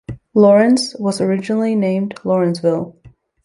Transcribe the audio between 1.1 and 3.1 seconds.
originally named Laurensville.